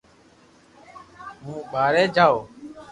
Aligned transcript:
ھون 1.43 1.57
ٻاري 1.71 2.03
جاو 2.15 2.35